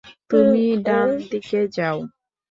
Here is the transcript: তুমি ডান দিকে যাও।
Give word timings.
তুমি 0.31 0.63
ডান 0.85 1.09
দিকে 1.31 1.59
যাও। 1.75 1.97